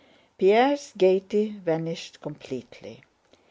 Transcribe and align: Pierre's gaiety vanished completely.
Pierre's 0.35 0.93
gaiety 0.97 1.49
vanished 1.63 2.21
completely. 2.21 3.01